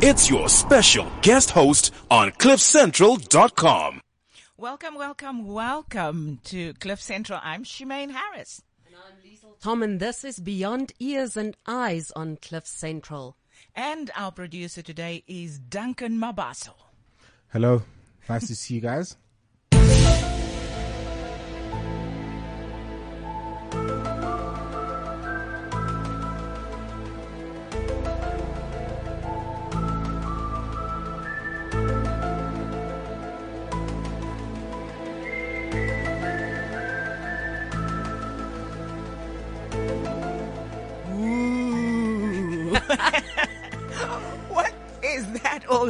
[0.00, 4.00] it's your special guest host on CliffCentral.com.
[4.58, 7.38] Welcome, welcome, welcome to Cliff Central.
[7.42, 8.62] I'm Shemaine Harris.
[8.86, 13.36] And I'm Liesl Tom, and this is Beyond Ears and Eyes on Cliff Central.
[13.74, 16.72] And our producer today is Duncan Mabaso.
[17.52, 17.82] Hello.
[18.28, 19.16] Nice to see you guys.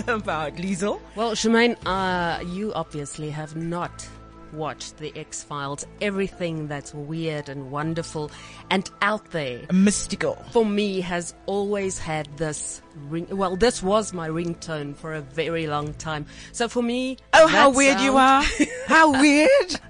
[0.08, 1.00] All about, Liesel?
[1.14, 4.06] Well, Shemaine, uh, you obviously have not
[4.52, 5.84] watched The X Files.
[6.00, 8.30] Everything that's weird and wonderful
[8.70, 10.36] and out there Mystical.
[10.52, 13.26] for me has always had this ring.
[13.30, 16.26] Well, this was my ringtone for a very long time.
[16.52, 18.42] So for me, Oh, how weird you are.
[18.86, 19.80] how weird.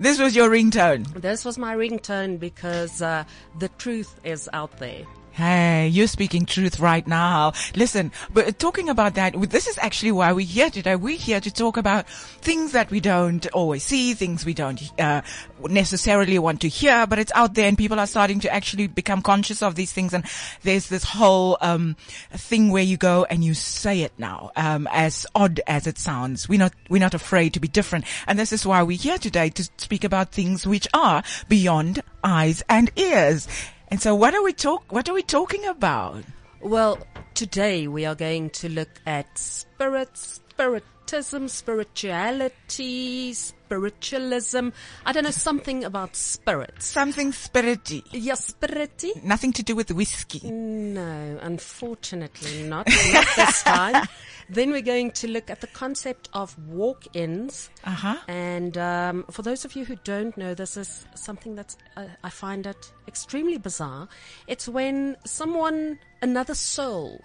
[0.00, 1.06] This was your ringtone.
[1.20, 3.24] This was my ringtone because uh,
[3.58, 5.04] the truth is out there.
[5.36, 7.52] Hey, you're speaking truth right now.
[7.74, 10.96] Listen, but talking about that, this is actually why we're here today.
[10.96, 15.20] We're here to talk about things that we don't always see, things we don't uh,
[15.68, 19.20] necessarily want to hear, but it's out there and people are starting to actually become
[19.20, 20.14] conscious of these things.
[20.14, 20.24] And
[20.62, 21.96] there's this whole um,
[22.30, 26.48] thing where you go and you say it now, um, as odd as it sounds.
[26.48, 29.50] We're not we're not afraid to be different, and this is why we're here today
[29.50, 33.46] to speak about things which are beyond eyes and ears.
[33.88, 36.24] And so what are we talk, what are we talking about?
[36.60, 36.98] Well,
[37.34, 40.10] today we are going to look at spirit,
[41.06, 44.70] spiritism, spirituality, spiritualism.
[45.04, 46.86] I don't know, something about spirits.
[46.86, 48.02] Something spirity.
[48.10, 49.22] Yeah, spirity?
[49.22, 50.50] Nothing to do with whiskey.
[50.50, 52.88] No, unfortunately not.
[53.12, 54.06] Not this time.
[54.48, 57.68] Then we're going to look at the concept of walk-ins.
[57.84, 58.16] Uh-huh.
[58.28, 62.30] And um, for those of you who don't know, this is something that's uh, I
[62.30, 64.08] find it extremely bizarre.
[64.46, 67.24] It's when someone, another soul,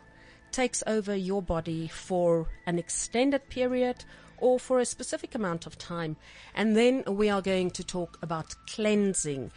[0.51, 4.03] takes over your body for an extended period
[4.41, 6.17] or for a specific amount of time.
[6.53, 9.51] And then we are going to talk about cleansing.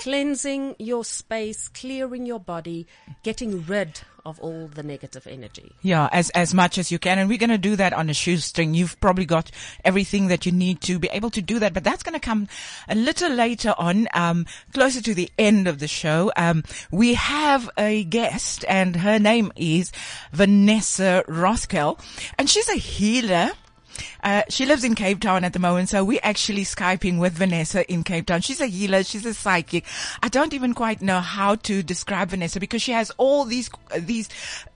[0.00, 2.86] Cleansing your space, clearing your body,
[3.22, 5.72] getting rid of all the negative energy.
[5.82, 7.18] Yeah, as, as much as you can.
[7.18, 8.74] And we're going to do that on a shoestring.
[8.74, 9.50] You've probably got
[9.84, 12.48] everything that you need to be able to do that, but that's going to come
[12.88, 16.30] a little later on, um, closer to the end of the show.
[16.36, 19.92] Um, we have a guest and her name is
[20.32, 21.98] Vanessa Roskell
[22.38, 23.52] and she's a healer.
[24.22, 27.90] Uh, she lives in Cape Town at the moment, so we're actually Skyping with Vanessa
[27.90, 28.40] in Cape Town.
[28.40, 29.02] She's a healer.
[29.02, 29.84] She's a psychic.
[30.22, 34.28] I don't even quite know how to describe Vanessa because she has all these, these,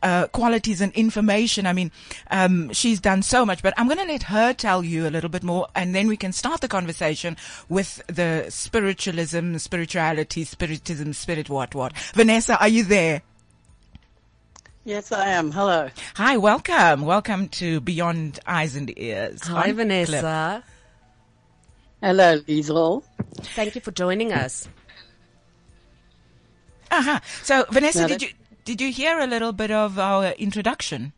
[0.03, 1.67] uh, qualities and information.
[1.67, 1.91] I mean,
[2.31, 5.31] um, she's done so much, but I'm going to let her tell you a little
[5.31, 7.37] bit more and then we can start the conversation
[7.69, 11.97] with the spiritualism, spirituality, spiritism, spirit, what, what.
[12.15, 13.23] Vanessa, are you there?
[14.85, 15.53] Yes, I am.
[15.53, 15.89] Hello.
[16.17, 17.03] Hi, welcome.
[17.03, 19.43] Welcome to Beyond Eyes and Ears.
[19.47, 20.65] Hi, on Vanessa.
[20.65, 20.75] Cliff.
[22.03, 23.05] Hello, Liesel.
[23.55, 24.69] Thank you for joining us.
[26.91, 27.21] Uh-huh.
[27.45, 28.29] So, Vanessa, No, did you
[28.65, 31.13] did you hear a little bit of our introduction?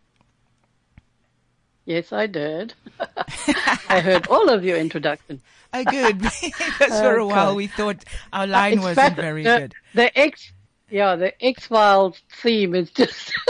[1.86, 2.75] Yes, I did.
[3.88, 5.41] I heard all of your introduction.
[5.72, 6.19] Oh, good.
[6.42, 9.75] because for a while we thought our line In wasn't fact, very the, good.
[9.94, 10.52] The X,
[10.94, 13.32] yeah, the X Files theme is just,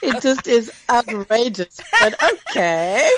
[0.00, 1.80] it just is outrageous.
[2.00, 3.10] But okay.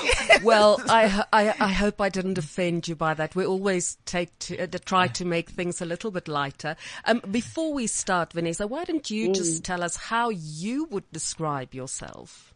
[0.42, 3.36] Well, I, I, I hope I didn't offend you by that.
[3.36, 6.74] We always take to, uh, try to make things a little bit lighter.
[7.04, 11.74] Um, before we start, Vanessa, why don't you just tell us how you would describe
[11.74, 12.54] yourself?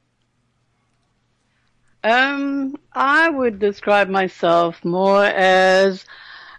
[2.03, 6.07] Um, I would describe myself more as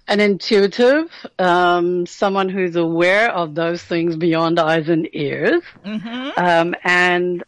[0.08, 5.62] an intuitive, um, someone who's aware of those things beyond eyes and ears,
[6.38, 7.44] um, and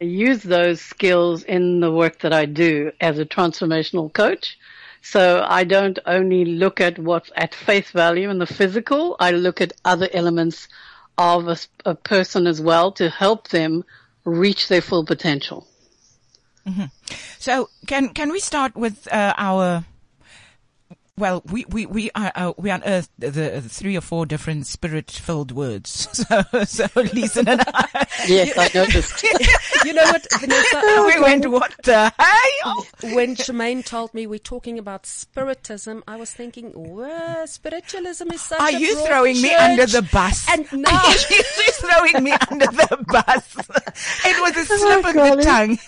[0.00, 4.58] I use those skills in the work that I do as a transformational coach.
[5.00, 9.60] So I don't only look at what's at face value in the physical, I look
[9.60, 10.68] at other elements
[11.18, 13.84] of a person as well to help them
[14.24, 15.66] reach their full potential.
[17.38, 19.84] So, can can we start with uh, our
[21.18, 25.52] Well, we we we are uh, we unearthed the, the three or four different spirit-filled
[25.52, 26.08] words.
[26.22, 29.22] So so Lisa and I, Yes, I noticed.
[29.84, 30.80] You know what, Vanessa?
[31.06, 32.86] we went what the hell?
[33.14, 38.60] when Shemaine told me we're talking about spiritism, I was thinking, well, spiritualism is such
[38.60, 40.46] Are a you broad throwing me under the bus?
[40.48, 43.56] And now, She's throwing me under the bus.
[44.24, 45.78] It was a slip of the tongue.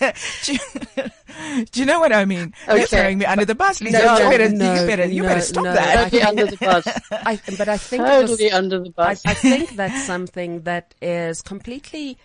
[1.71, 2.53] do, you, know what I mean?
[2.67, 2.85] You're Okay.
[2.85, 3.99] throwing me under the bus, Lisa.
[3.99, 5.73] No, you better, no, you better, you no, better stop no.
[5.73, 6.03] that.
[6.11, 6.87] Totally under the bus.
[7.11, 9.21] I, but I think it was- Totally under the bus.
[9.25, 12.17] I think that's something that is completely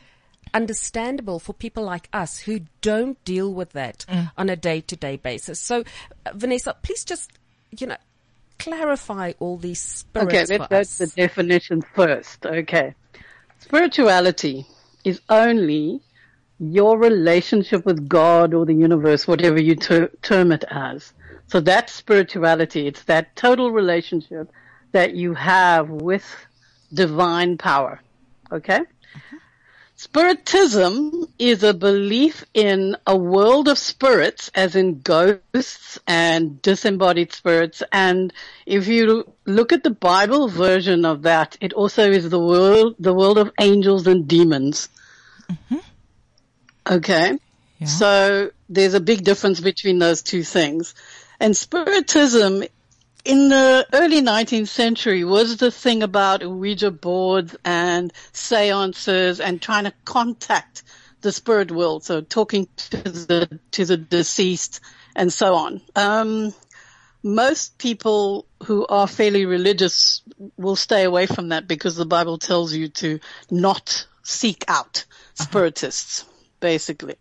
[0.52, 4.32] understandable for people like us who don't deal with that Mm.
[4.37, 5.61] on a day-to-day basis.
[5.61, 5.85] So,
[6.26, 7.31] uh, Vanessa, please just,
[7.79, 7.97] you know,
[8.58, 10.99] clarify all these spirits Okay, for let's go us.
[10.99, 12.44] to the definition first.
[12.44, 12.94] Okay.
[13.61, 14.67] Spirituality
[15.05, 16.00] is only
[16.60, 21.12] your relationship with God or the universe, whatever you ter- term it as.
[21.46, 22.86] So that's spirituality.
[22.86, 24.52] It's that total relationship
[24.92, 26.24] that you have with
[26.92, 28.00] divine power.
[28.52, 28.80] Okay?
[28.80, 29.36] Mm-hmm.
[29.96, 37.82] Spiritism is a belief in a world of spirits, as in ghosts and disembodied spirits.
[37.92, 38.32] And
[38.64, 43.12] if you look at the Bible version of that, it also is the world, the
[43.12, 44.88] world of angels and demons.
[45.50, 45.78] Mm-hmm.
[46.88, 47.38] Okay.
[47.78, 47.86] Yeah.
[47.86, 50.94] So there's a big difference between those two things.
[51.38, 52.64] And spiritism
[53.24, 59.84] in the early 19th century was the thing about Ouija boards and seances and trying
[59.84, 60.82] to contact
[61.20, 62.04] the spirit world.
[62.04, 64.80] So talking to the, to the deceased
[65.14, 65.80] and so on.
[65.96, 66.54] Um,
[67.22, 70.22] most people who are fairly religious
[70.56, 75.04] will stay away from that because the Bible tells you to not seek out
[75.34, 76.24] spiritists,
[76.60, 77.16] basically.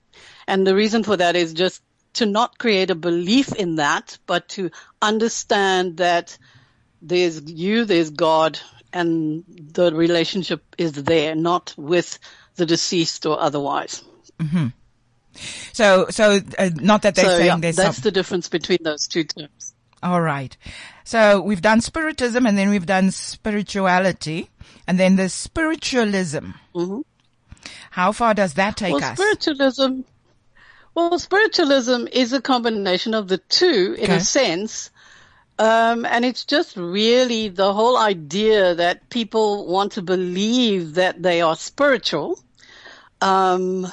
[0.47, 1.81] And the reason for that is just
[2.13, 4.71] to not create a belief in that, but to
[5.01, 6.37] understand that
[7.01, 8.59] there's you, there's God,
[8.91, 12.19] and the relationship is there, not with
[12.55, 14.03] the deceased or otherwise.
[15.73, 18.03] So, so uh, not that they're so saying yeah, there's that's some.
[18.03, 19.73] the difference between those two terms.
[20.01, 20.55] All right.
[21.03, 24.49] So we've done spiritism, and then we've done spirituality,
[24.87, 26.51] and then there's spiritualism.
[26.73, 27.03] Mhm.
[27.91, 29.17] How far does that take well, us?
[29.19, 30.01] spiritualism.
[30.95, 34.17] Well, spiritualism is a combination of the two in Okay.
[34.17, 34.91] a sense.
[35.57, 41.41] Um, and it's just really the whole idea that people want to believe that they
[41.41, 42.39] are spiritual,
[43.21, 43.91] um,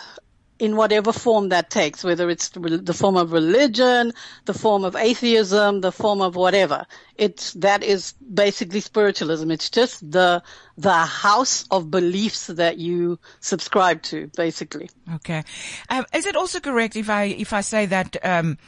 [0.58, 4.12] in whatever form that takes, whether it's the form of religion,
[4.46, 6.86] the form of atheism, the form of whatever.
[7.16, 9.50] It's, that is basically spiritualism.
[9.50, 10.42] It's just the,
[10.78, 14.90] the house of beliefs that you subscribe to, basically.
[15.16, 15.42] Okay.
[15.90, 18.58] Um, is it also correct if I if I say that um,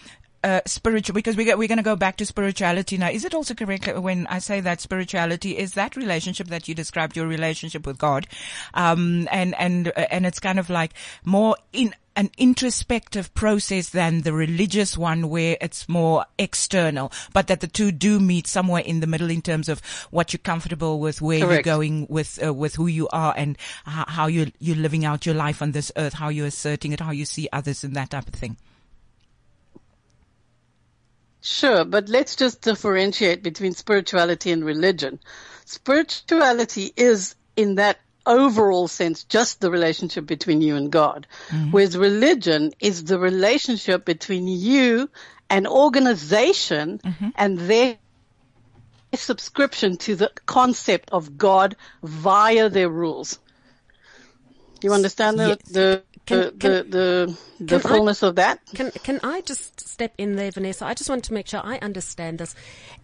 [0.45, 3.11] uh, spiritual because we get, we're going to go back to spirituality now?
[3.11, 7.17] Is it also correct when I say that spirituality is that relationship that you described
[7.17, 8.27] your relationship with God,
[8.75, 10.93] um, and and uh, and it's kind of like
[11.25, 17.61] more in an introspective process than the religious one where it's more external, but that
[17.61, 19.81] the two do meet somewhere in the middle in terms of
[20.11, 24.05] what you're comfortable with, where you're going with, uh, with who you are and how,
[24.09, 27.13] how you're, you're living out your life on this earth, how you're asserting it, how
[27.13, 28.57] you see others and that type of thing.
[31.41, 35.21] Sure, but let's just differentiate between spirituality and religion.
[35.65, 41.27] Spirituality is in that overall sense just the relationship between you and God.
[41.49, 41.71] Mm-hmm.
[41.71, 45.09] Whereas religion is the relationship between you,
[45.49, 47.29] an organization, mm-hmm.
[47.37, 47.97] and their
[49.15, 53.39] subscription to the concept of God via their rules.
[54.83, 55.59] You understand the, Yes.
[55.73, 58.61] the, Can- the, can- the, the, the can I- fullness of that?
[58.75, 60.85] Can can I just step in there, Vanessa?
[60.87, 62.55] I just want to make sure I understand this.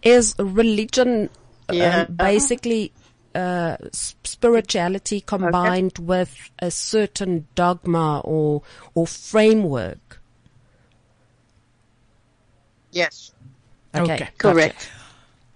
[0.03, 1.29] Is religion
[1.71, 2.05] Yeah.
[2.07, 2.91] um, basically
[3.33, 8.61] uh, s- spirituality combined with a certain dogma or
[8.93, 10.21] or framework?
[12.91, 13.33] Yes.
[13.93, 14.29] Okay, Okay.
[14.37, 14.89] Correct.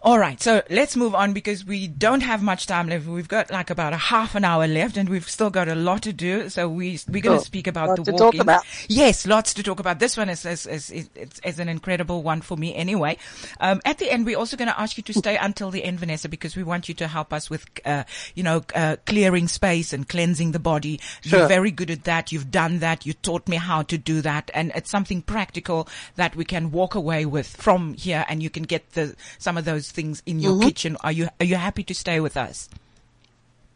[0.01, 3.05] All right, so let's move on because we don't have much time left.
[3.05, 6.03] We've got like about a half an hour left, and we've still got a lot
[6.03, 6.47] to do.
[6.47, 8.41] So we we're going to speak about the to talk walk-ins.
[8.41, 8.63] about.
[8.87, 9.99] Yes, lots to talk about.
[9.99, 13.17] This one is is is, is, is, is an incredible one for me anyway.
[13.59, 15.99] Um, at the end, we're also going to ask you to stay until the end,
[15.99, 19.91] Vanessa, because we want you to help us with uh, you know uh, clearing space
[19.91, 21.01] and cleansing the body.
[21.23, 22.31] You're very good at that.
[22.31, 23.05] You've done that.
[23.05, 26.95] You taught me how to do that, and it's something practical that we can walk
[26.95, 30.59] away with from here, and you can get the some of those things in your
[30.59, 30.97] kitchen.
[31.01, 32.69] Are you are you happy to stay with us?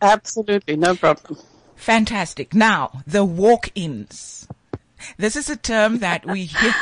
[0.02, 1.40] Absolutely, no problem.
[1.76, 2.54] Fantastic.
[2.54, 4.48] Now the walk-ins.
[5.18, 6.74] This is a term that we hear.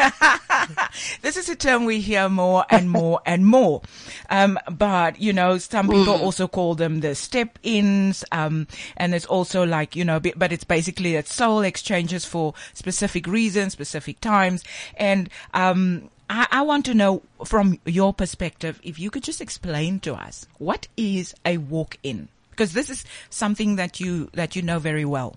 [1.21, 3.81] this is a term we hear more and more and more.
[4.29, 8.23] Um, but you know, some people also call them the step-ins.
[8.31, 13.27] Um, and it's also like you know, but it's basically that soul exchanges for specific
[13.27, 14.63] reasons, specific times,
[14.95, 16.09] and um.
[16.31, 20.47] I, I want to know from your perspective if you could just explain to us
[20.59, 25.35] what is a walk-in because this is something that you that you know very well.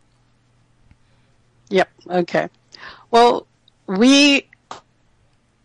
[1.70, 1.88] Yep.
[2.08, 2.48] Okay.
[3.10, 3.46] Well,
[3.88, 4.46] we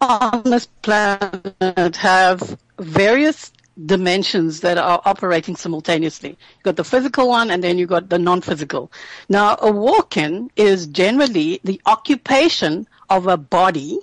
[0.02, 3.52] on this planet have various
[3.86, 6.30] dimensions that are operating simultaneously.
[6.30, 8.92] You've got the physical one and then you've got the non-physical.
[9.30, 14.00] Now, a walk-in is generally the occupation of a body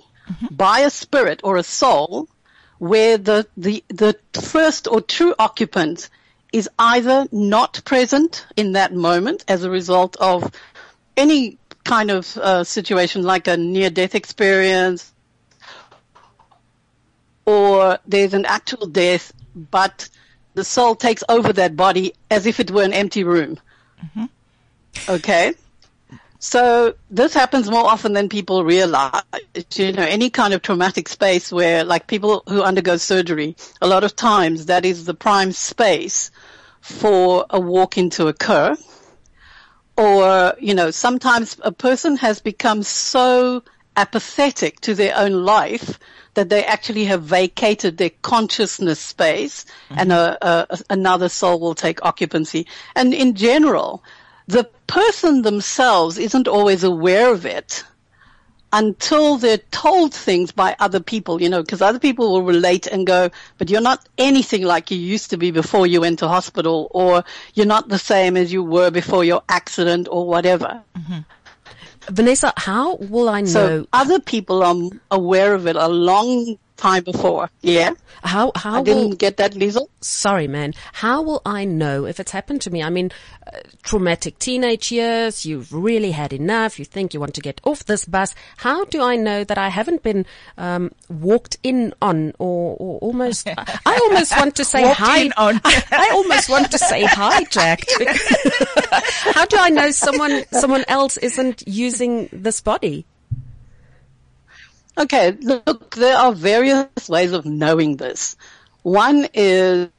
[0.51, 2.27] by a spirit or a soul
[2.79, 6.09] where the, the, the first or true occupant
[6.53, 10.51] is either not present in that moment as a result of
[11.15, 15.13] any kind of uh, situation like a near-death experience
[17.45, 20.09] or there's an actual death, but
[20.53, 23.57] the soul takes over that body as if it were an empty room.
[25.09, 25.53] Okay?
[26.39, 29.23] So this happens more often than people realize.
[29.73, 34.03] You know, any kind of traumatic space where, like people who undergo surgery, a lot
[34.03, 36.31] of times that is the prime space
[36.81, 38.75] for a walk-in to occur.
[39.97, 43.63] Or, you know, sometimes a person has become so
[43.95, 45.97] apathetic to their own life
[46.35, 50.47] that they actually have vacated their consciousness space and mm-hmm.
[50.47, 52.67] a, a, another soul will take occupancy.
[52.95, 54.03] And in general,
[54.47, 57.83] the person themselves isn't always aware of it
[58.73, 63.07] until they're told things by other people, you know, because other people will relate and
[63.07, 66.87] go, but you're not anything like you used to be before you went to hospital
[66.91, 67.23] or
[67.53, 70.81] you're not the same as you were before your accident or whatever.
[70.97, 71.19] Mm-hmm.
[72.09, 73.47] Vanessa, how will I know?
[73.47, 74.75] So other people are
[75.11, 77.49] aware of it a long time before.
[77.61, 77.91] Yeah.
[78.23, 79.87] how how I didn't get that, Liesel.
[80.01, 80.73] sorry, man.
[80.93, 82.81] How will I know if it's happened to me?
[82.83, 83.11] I mean,
[83.45, 87.85] uh, traumatic teenage years, you've really had enough, you think you want to get off
[87.85, 88.33] this bus.
[88.57, 90.25] How do I know that I haven't been
[90.57, 95.29] um, walked in on or, or almost, I almost want to say hi.
[95.37, 95.59] on.
[95.65, 97.91] I almost want to say hijacked.
[99.33, 103.05] How do I know someone, someone else isn't using this body?
[104.97, 108.35] Okay, look, there are various ways of knowing this.
[108.81, 109.89] One is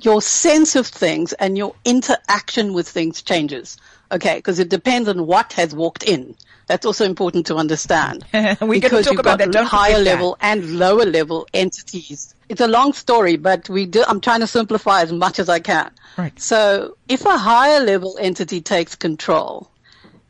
[0.00, 3.76] your sense of things and your interaction with things changes.
[4.10, 6.34] Okay, because it depends on what has walked in.
[6.66, 8.24] That's also important to understand.
[8.32, 9.64] Gonna because talk you've about got that.
[9.64, 10.10] Higher forget that.
[10.10, 12.34] level and lower level entities.
[12.48, 15.60] It's a long story, but we do, I'm trying to simplify as much as I
[15.60, 15.90] can.
[16.18, 16.38] Right.
[16.38, 19.70] So if a higher level entity takes control,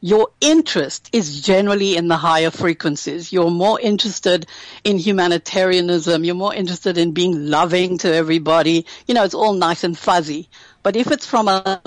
[0.05, 3.33] your interest is generally in the higher frequencies.
[3.33, 4.47] You're more interested
[4.83, 6.25] in humanitarianism.
[6.25, 8.85] You're more interested in being loving to everybody.
[9.07, 10.49] You know, it's all nice and fuzzy.
[10.83, 11.81] But if it's from a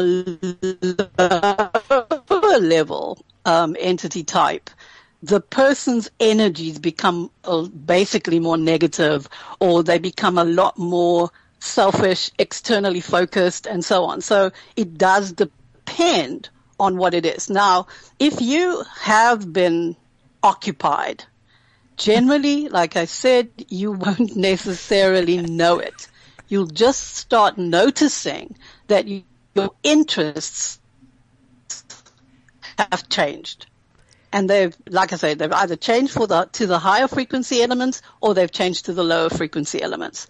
[2.29, 4.69] lower level um, entity type,
[5.21, 9.27] the person's energies become uh, basically more negative
[9.59, 14.21] or they become a lot more selfish, externally focused and so on.
[14.21, 17.49] So it does depend on what it is.
[17.49, 17.87] Now,
[18.19, 19.95] if you have been
[20.43, 21.23] occupied,
[21.97, 26.07] generally, like I said, you won't necessarily know it.
[26.47, 28.55] You'll just start noticing
[28.87, 29.23] that you,
[29.55, 30.79] your interests
[32.77, 33.67] have changed.
[34.31, 38.01] And they've, like I said, they've either changed for the, to the higher frequency elements
[38.21, 40.27] or they've changed to the lower frequency elements.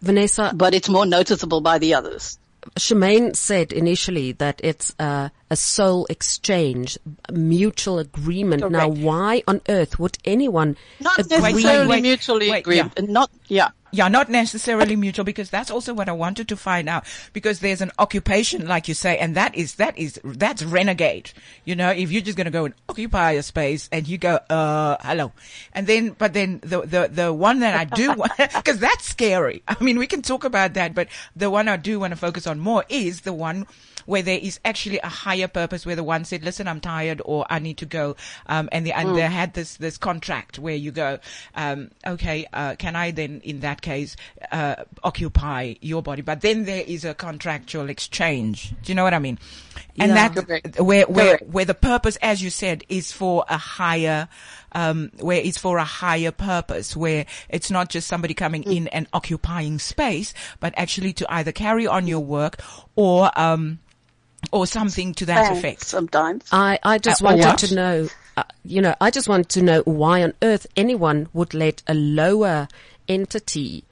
[0.00, 2.38] Vanessa, But it's more noticeable by the others.
[2.78, 6.96] Shemaine said initially that it's a, a soul exchange,
[7.28, 8.70] a mutual agreement.
[8.70, 11.38] Now, why on earth would anyone Not agree?
[11.38, 12.76] necessarily wait, mutually wait, agreed.
[12.76, 12.88] yeah.
[13.00, 13.68] Not, yeah.
[13.92, 17.80] Yeah, not necessarily mutual because that's also what I wanted to find out because there's
[17.80, 21.32] an occupation, like you say, and that is, that is, that's renegade.
[21.64, 24.38] You know, if you're just going to go and occupy a space and you go,
[24.48, 25.32] uh, hello.
[25.72, 28.30] And then, but then the, the, the one that I do want,
[28.64, 29.64] cause that's scary.
[29.66, 32.46] I mean, we can talk about that, but the one I do want to focus
[32.46, 33.66] on more is the one
[34.10, 37.46] where there is actually a higher purpose where the one said, listen, I'm tired or
[37.48, 38.16] I need to go.
[38.48, 41.20] Um, and the, and they had this, this contract where you go,
[41.54, 44.16] um, okay, uh, can I then in that case,
[44.50, 46.22] uh, occupy your body?
[46.22, 48.70] But then there is a contractual exchange.
[48.82, 49.38] Do you know what I mean?
[50.00, 50.28] And Yeah.
[50.28, 50.80] that, Correct.
[50.80, 51.52] where, where, Correct.
[51.52, 54.28] where the purpose, as you said, is for a higher,
[54.72, 59.06] um, where it's for a higher purpose, where it's not just somebody coming in and
[59.12, 62.60] occupying space, but actually to either carry on your work
[62.96, 63.78] or, um,
[64.52, 65.86] or something to that Thanks effect.
[65.86, 66.44] Sometimes.
[66.52, 67.58] I, I just Uh, wanted what?
[67.58, 71.54] to know, uh, you know, I just want to know why on earth anyone would
[71.54, 72.68] let a lower
[73.08, 73.84] entity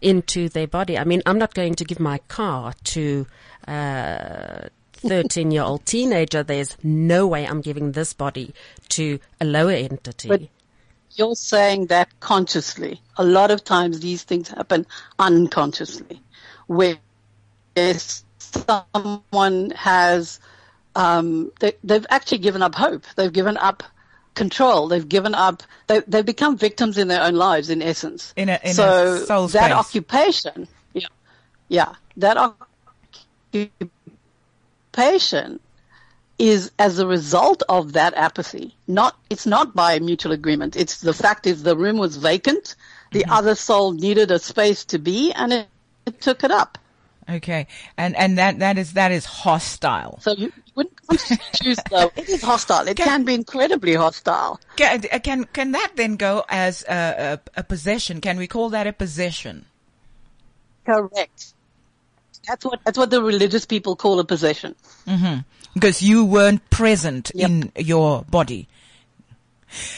[0.00, 0.96] into their body.
[0.98, 3.26] I mean, I'm not going to give my car to
[3.66, 6.42] a 13 year old teenager.
[6.42, 8.54] There's no way I'm giving this body
[8.90, 10.28] to a lower entity.
[10.28, 10.42] But-
[11.16, 13.00] You're saying that consciously.
[13.16, 14.86] A lot of times these things happen
[15.18, 16.20] unconsciously,
[16.66, 16.96] where
[18.52, 20.40] someone has
[20.96, 23.04] um, they, they've actually given up hope.
[23.16, 23.82] They've given up
[24.34, 24.88] control.
[24.88, 25.62] They've given up.
[25.86, 28.32] They, they've become victims in their own lives, in essence.
[28.36, 29.72] In a- in a so soul that space.
[29.72, 31.06] occupation, yeah,
[31.68, 32.36] yeah, that
[33.52, 35.60] occupation
[36.38, 38.74] is as a result of that apathy.
[38.86, 40.76] Not, it's not by mutual agreement.
[40.76, 42.76] It's the fact is the room was vacant.
[43.10, 45.68] The other soul needed a space to be, and it,
[46.06, 46.78] it took it up.
[47.30, 47.66] Okay,
[47.98, 50.18] and and that that is that is hostile.
[50.22, 50.98] So you, you wouldn't
[51.52, 52.10] choose though.
[52.16, 52.88] It is hostile.
[52.88, 54.58] It can be incredibly hostile.
[54.76, 58.22] Can can, can that then go as a, a, a possession?
[58.22, 59.66] Can we call that a possession?
[60.86, 61.52] Correct.
[62.46, 64.74] That's what that's what the religious people call a possession.
[65.74, 67.50] Because you weren't present Yep.
[67.50, 68.68] in your body.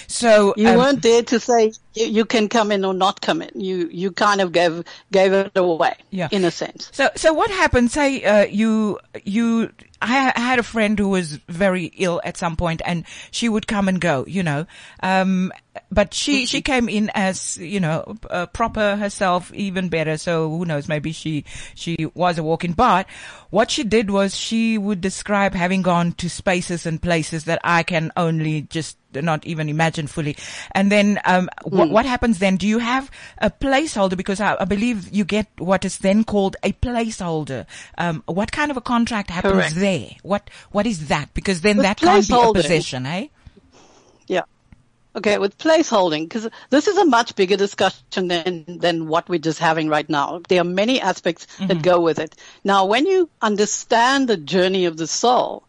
[0.08, 3.42] So You um, weren't there to say you, you can come in or not come
[3.42, 3.61] in.
[3.61, 5.94] You you kind of gave gave it away.
[6.11, 6.28] Yeah.
[6.30, 6.90] In a sense.
[6.92, 7.90] So, so what happened?
[7.90, 12.82] Say, uh, you, you, I had a friend who was very ill at some point
[12.85, 14.66] and she would come and go, you know,
[15.02, 15.52] um,
[15.90, 20.16] but she, she came in as, you know, uh, proper herself, even better.
[20.16, 20.88] So who knows?
[20.88, 21.44] Maybe she,
[21.75, 22.73] she was a walk-in.
[22.73, 23.06] But
[23.50, 27.82] what she did was she would describe having gone to spaces and places that I
[27.82, 30.37] can only just not even imagine fully.
[30.73, 32.56] And then, um, wh- what happens then?
[32.56, 34.16] Do you have a placeholder?
[34.16, 37.66] Because I, I believe you get what is then called a placeholder.
[37.99, 39.75] Um, what kind of a contract happens Correct.
[39.75, 40.11] there?
[40.23, 41.32] What, what is that?
[41.35, 43.28] Because then With that can't be a possession, eh?
[44.26, 44.42] Yeah.
[45.16, 49.59] Okay, with placeholding, because this is a much bigger discussion than, than what we're just
[49.59, 50.40] having right now.
[50.49, 52.37] There are many aspects that go with it.
[52.62, 55.64] Now, when you understand the journey of the soul,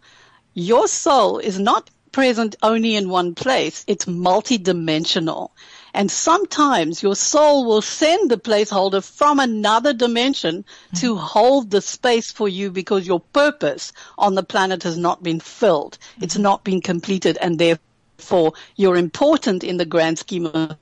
[0.53, 3.83] your soul is not present only in one place.
[3.87, 5.49] It's multidimensional.
[5.93, 10.99] And sometimes your soul will send the placeholder from another dimension mm.
[11.01, 15.39] to hold the space for you because your purpose on the planet has not been
[15.39, 15.97] filled.
[16.21, 16.43] It's mm-hmm.
[16.43, 20.77] not been completed and therefore you're important in the grand scheme of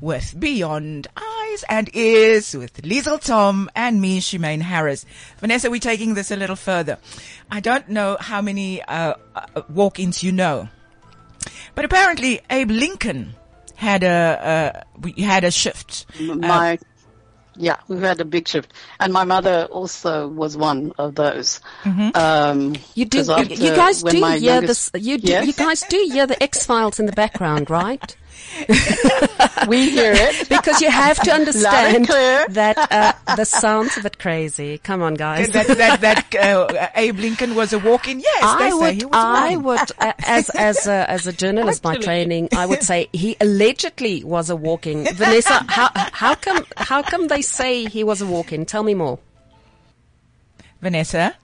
[0.00, 5.06] with Beyond Eyes and Ears with Liesel Tom and me, Shemaine Harris.
[5.38, 6.98] Vanessa, we're taking this a little further.
[7.50, 10.68] I don't know how many uh, uh, walk-ins you know,
[11.74, 13.34] but apparently Abe Lincoln
[13.82, 16.06] had a uh, we had a shift.
[16.20, 16.78] My,
[17.56, 18.72] yeah, we've had a big shift.
[18.98, 21.60] And my mother also was one of those.
[21.84, 25.46] Um, You do, 'cause you, after- you guys do hear youngest- this, you do, Yes?
[25.46, 28.16] you guys do hear the X Files in the background, right?
[29.68, 30.48] we hear it.
[30.62, 34.78] Because you have to understand that uh, the sound's a bit crazy.
[34.78, 35.48] Come on, guys.
[35.50, 38.20] that that that uh, Abe Lincoln was a walk-in.
[38.20, 39.64] Yes, they I say would, he was I one.
[39.64, 44.22] would, uh, as as a, as a journalist by training, I would say he allegedly
[44.24, 45.04] was a walk-in.
[45.14, 48.66] Vanessa, how how come how come they say he was a walk-in?
[48.66, 49.18] Tell me more.
[50.80, 51.34] Vanessa.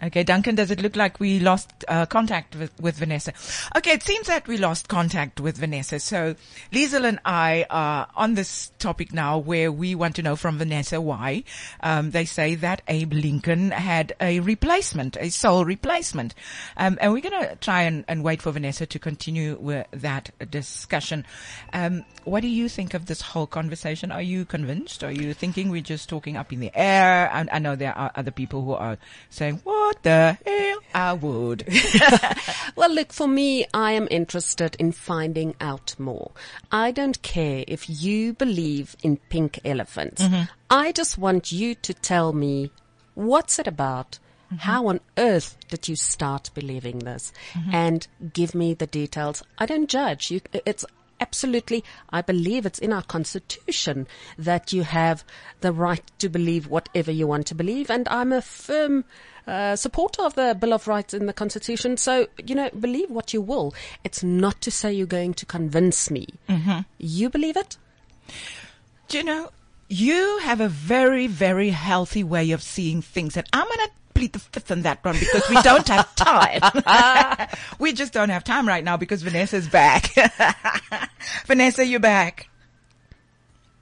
[0.00, 3.32] Okay, Duncan, does it look like we lost uh, contact with, with Vanessa?
[3.76, 5.98] Okay, it seems that we lost contact with Vanessa.
[5.98, 6.36] So
[6.70, 11.00] Liesel and I are on this topic now where we want to know from Vanessa
[11.00, 11.42] why.
[11.80, 16.32] Um, they say that Abe Lincoln had a replacement, a soul replacement.
[16.76, 20.30] Um, and we're going to try and, and wait for Vanessa to continue with that
[20.48, 21.26] discussion.
[21.72, 24.12] Um, what do you think of this whole conversation?
[24.12, 25.02] Are you convinced?
[25.02, 27.28] Are you thinking we're just talking up in the air?
[27.32, 28.96] I, I know there are other people who are
[29.28, 30.78] saying, what the hell?
[30.94, 31.66] I would.
[32.78, 36.30] Well, look, for me, I am interested in finding out more.
[36.70, 40.22] I don't care if you believe in pink elephants.
[40.22, 40.44] Mm-hmm.
[40.70, 42.70] I just want you to tell me
[43.14, 44.20] what's it about?
[44.46, 44.58] Mm-hmm.
[44.58, 47.32] How on earth did you start believing this?
[47.54, 47.74] Mm-hmm.
[47.74, 49.42] And give me the details.
[49.58, 50.30] I don't judge.
[50.30, 50.84] You, it's
[51.20, 55.24] absolutely, I believe it's in our constitution that you have
[55.60, 57.90] the right to believe whatever you want to believe.
[57.90, 59.04] And I'm a firm
[59.46, 61.96] uh, supporter of the Bill of Rights in the Constitution.
[61.96, 63.74] So, you know, believe what you will.
[64.04, 66.26] It's not to say you're going to convince me.
[66.98, 67.76] You believe it?
[69.08, 69.50] Do you know,
[69.88, 74.32] you have a very, very healthy way of seeing things and I'm going to plead
[74.32, 77.48] the fifth on that one because we don't have time.
[77.78, 80.12] we just don't have time right now because Vanessa's back.
[81.46, 82.48] Vanessa, you're back.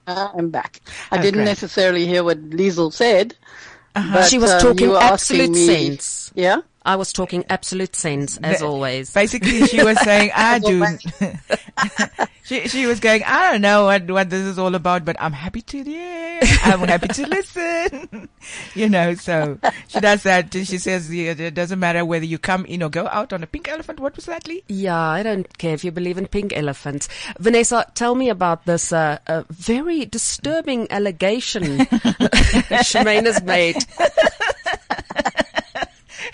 [0.07, 0.81] I'm back.
[1.11, 1.44] I Oh, didn't great.
[1.46, 3.35] necessarily hear what Liesel said.
[3.94, 4.14] Uh-huh.
[4.14, 6.31] but, She was um, talking you absolute me- sense.
[6.35, 6.59] Yeah?
[6.87, 9.12] I was talking absolute sense, as Ba- always.
[9.12, 10.85] Basically, she was saying, I do.
[12.46, 15.33] She, she was going, I don't know what, what this is all about, but I'm
[15.33, 16.38] happy to hear.
[16.62, 18.29] I'm happy to listen.
[18.77, 20.55] you know, so she does that.
[20.55, 23.49] She says, yeah, it doesn't matter whether you come in or go out on a
[23.49, 23.99] pink elephant.
[23.99, 24.62] What was that, Lee?
[24.68, 27.09] Yeah, I don't care if you believe in pink elephants.
[27.40, 33.85] Vanessa, tell me about this uh, uh, very disturbing allegation that Shemaine has made.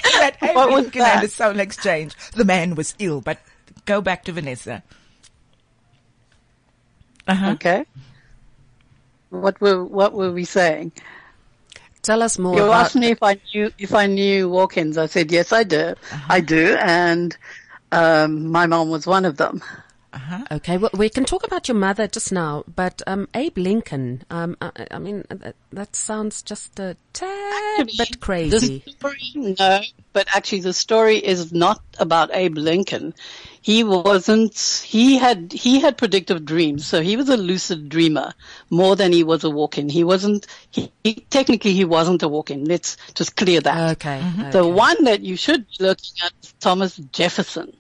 [0.19, 1.23] that Abe What was Lincoln and that?
[1.23, 2.15] the soul exchange.
[2.33, 3.39] The man was ill, but
[3.85, 4.83] go back to Vanessa.
[7.27, 7.51] Uh-huh.
[7.53, 7.85] Okay.
[9.31, 10.93] What were what were we saying?
[12.03, 14.99] Tell us more You about asked me if I knew if I knew walk-ins.
[14.99, 15.95] I said yes, I do.
[15.95, 16.27] Uh-huh.
[16.29, 17.37] I do, and
[17.93, 19.63] um, my mom was one of them.
[20.51, 24.57] Okay, well, we can talk about your mother just now, but um, Abe Lincoln, um,
[24.61, 28.83] I, I mean, that, that sounds just a tad bit crazy.
[28.85, 29.81] The story, no,
[30.13, 33.15] but actually the story is not about Abe Lincoln.
[33.63, 36.85] He wasn't, he had, he had predictive dreams.
[36.85, 38.35] So he was a lucid dreamer
[38.71, 39.89] more than he was a walk-in.
[39.89, 42.65] He wasn't, he, he technically he wasn't a walk-in.
[42.65, 43.93] Let's just clear that.
[43.93, 44.21] Okay,
[44.51, 44.73] The okay.
[44.73, 47.73] one that you should be looking at is Thomas Jefferson.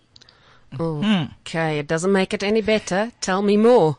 [0.81, 3.13] Okay, it doesn't make it any better.
[3.21, 3.99] Tell me more.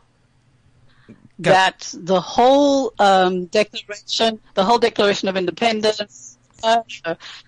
[1.38, 6.82] that the whole um, declaration, the whole Declaration of Independence, uh,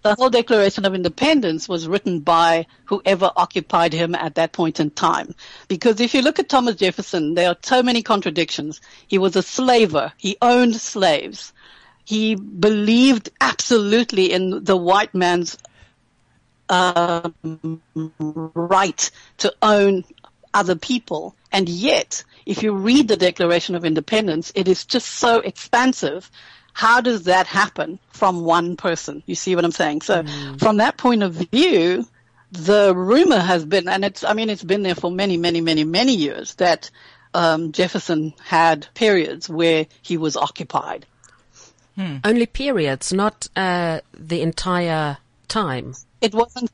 [0.02, 4.90] the whole Declaration of Independence was written by whoever occupied him at that point in
[4.90, 5.34] time.
[5.68, 8.80] Because if you look at Thomas Jefferson, there are so many contradictions.
[9.06, 10.12] He was a slaver.
[10.16, 11.52] He owned slaves.
[12.04, 15.56] He believed absolutely in the white man's
[16.68, 17.82] um,
[18.54, 20.04] right to own
[20.52, 21.34] other people.
[21.52, 26.30] And yet, if you read the Declaration of Independence, it is just so expansive.
[26.72, 29.22] How does that happen from one person?
[29.26, 30.02] You see what I'm saying?
[30.02, 30.24] So
[30.58, 32.06] from that point of view,
[32.52, 35.84] the rumor has been, and it's, I mean, it's been there for many, many, many,
[35.84, 36.90] many years that
[37.34, 41.06] um, Jefferson had periods where he was occupied.
[42.24, 45.94] Only periods, not uh, the entire time.
[46.20, 46.70] It wasn't,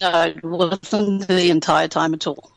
[0.00, 2.52] no, it wasn't the entire time at all.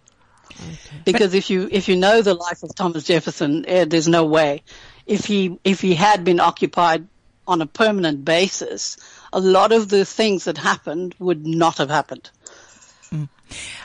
[1.05, 4.63] Because if you if you know the life of Thomas Jefferson, eh, there's no way.
[5.05, 7.07] If he if he had been occupied
[7.47, 8.97] on a permanent basis,
[9.31, 12.29] a lot of the things that happened would not have happened.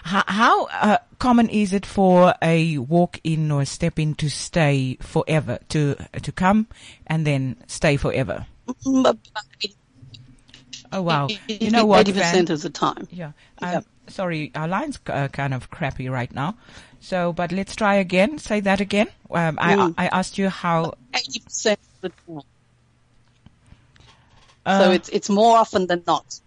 [0.03, 5.59] How, how uh, common is it for a walk-in or a step-in to stay forever,
[5.71, 6.67] to to come
[7.07, 8.47] and then stay forever?
[10.95, 11.29] Oh wow!
[11.49, 13.09] You know what, Eighty percent of the time.
[13.11, 13.33] Yeah.
[13.61, 16.57] Um, Sorry, our line's uh, kind of crappy right now.
[17.01, 18.39] So, but let's try again.
[18.39, 19.09] Say that again.
[19.31, 19.95] Um, I Mm.
[19.99, 20.95] I asked you how.
[21.15, 22.43] Eighty percent of the time.
[24.67, 26.41] Uh, so it's it's more often than not.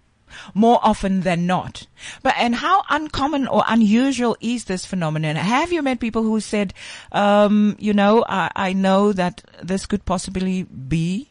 [0.54, 1.88] more often than not.
[2.24, 5.36] But and how uncommon or unusual is this phenomenon?
[5.36, 6.74] Have you met people who said,
[7.12, 11.30] um, you know, I, I know that this could possibly be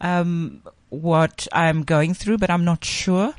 [0.00, 3.34] um, what I'm going through, but I'm not sure.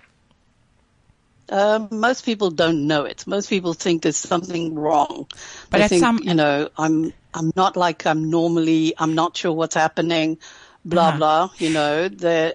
[1.51, 3.25] Um, most people don't know it.
[3.25, 5.25] Most people think there's something wrong.
[5.71, 8.93] But they think, some- you know, I'm I'm not like I'm normally.
[8.97, 10.37] I'm not sure what's happening.
[10.85, 11.17] Blah Uh-huh.
[11.17, 11.49] blah.
[11.57, 12.53] You know, they're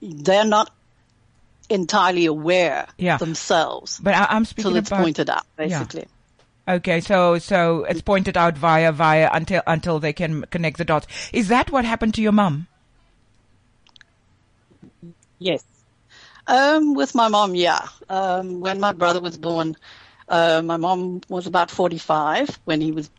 [0.00, 0.70] they're not
[1.68, 3.16] entirely aware Yeah.
[3.18, 5.02] themselves But I, I'm speaking till it's about.
[5.02, 6.06] pointed out, basically.
[6.68, 11.06] Okay, so so it's pointed out via via until until they can connect the dots.
[11.32, 12.66] Is that what happened to your mum?
[15.42, 15.64] Yes.
[16.46, 17.88] Um, with my mom, yeah.
[18.08, 19.76] Um, when my brother was born,
[20.28, 23.10] uh, my mom was about 45 when he was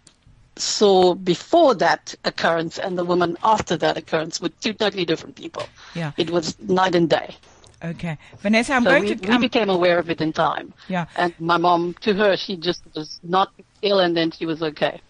[0.57, 5.63] saw before that occurrence and the woman after that occurrence were two totally different people.
[5.95, 6.13] Yeah.
[6.17, 7.37] It was night and day.
[7.83, 9.29] Okay, Vanessa, I'm So going we, to.
[9.29, 10.75] we um, became aware of it in time.
[10.89, 11.07] Yeah.
[11.17, 15.01] And my mom, to her, she just was not ill and then she was okay.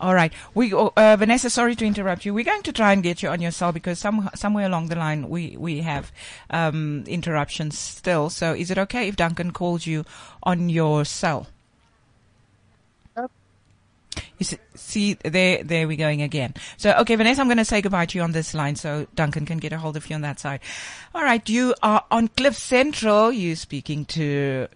[0.00, 0.32] All right.
[0.54, 2.32] We, uh, Vanessa, sorry to interrupt you.
[2.32, 4.94] We're going to try and get you on your cell because some, somewhere along the
[4.96, 6.12] line we, we have,
[6.50, 8.30] um, interruptions still.
[8.30, 10.04] So is it okay if Duncan calls you
[10.42, 11.48] on your cell?
[14.38, 16.54] You see, there, there we're going again.
[16.76, 19.46] So, okay, Vanessa, I'm going to say goodbye to you on this line so Duncan
[19.46, 20.60] can get a hold of you on that side.
[21.14, 21.46] All right.
[21.48, 23.32] You are on Cliff Central.
[23.32, 24.68] You speaking to,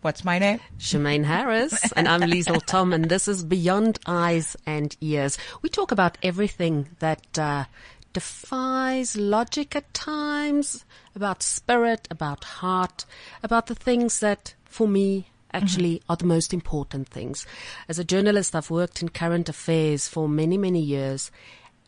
[0.00, 0.58] what's my name?
[0.78, 5.38] Shemaine Harris, and I'm Liesel Tom, and this is Beyond Eyes and Ears.
[5.62, 7.64] We talk about everything that uh,
[8.12, 13.04] defies logic at times, about spirit, about heart,
[13.42, 16.12] about the things that, for me, actually mm-hmm.
[16.12, 17.46] are the most important things.
[17.88, 21.30] As a journalist, I've worked in current affairs for many, many years,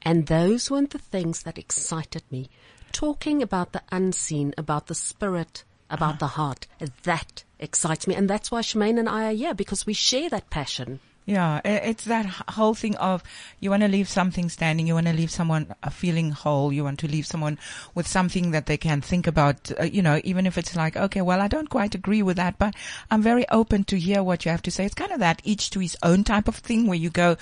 [0.02, 2.48] and those weren't the things that excited me.
[2.92, 6.18] Talking about the unseen, about the spirit, about uh-huh.
[6.18, 6.66] the heart,
[7.02, 8.14] that excites me.
[8.14, 11.00] And that's why Shemaine and I are here, because we share that passion.
[11.26, 13.24] Yeah, it's that whole thing of
[13.58, 16.84] you want to leave something standing, you want to leave someone uh, feeling whole, you
[16.84, 17.58] want to leave someone
[17.96, 21.20] with something that they can think about, uh, you know, even if it's like, okay,
[21.22, 22.76] well, I don't quite agree with that, but
[23.10, 24.84] I'm very open to hear what you have to say.
[24.84, 27.36] It's kind of that each to his own type of thing where you go,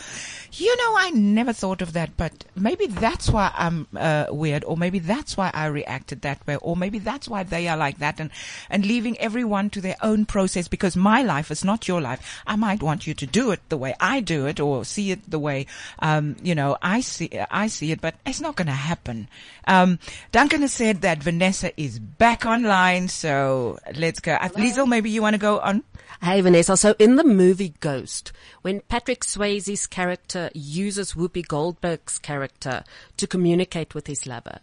[0.53, 4.79] you know, I never thought of that, but maybe that's why I'm uh, weird, or
[4.79, 8.19] maybe that's why I reacted that way, or maybe that's why they are like that,
[8.19, 8.31] and
[8.71, 12.43] and leaving everyone to their own process because my life is not your life.
[12.47, 15.29] I might want you to do it the way I do it, or see it
[15.29, 15.67] the way
[15.99, 19.27] um, you know I see I see it, but it's not going to happen.
[19.67, 19.99] Um,
[20.31, 24.35] Duncan has said that Vanessa is back online, so let's go.
[24.35, 25.83] Uh, Liesel, maybe you want to go on.
[26.23, 28.31] Hey Vanessa, so in the movie Ghost,
[28.63, 32.85] when Patrick Swayze's character uses Whoopi Goldberg's character
[33.17, 34.61] to communicate with his lover,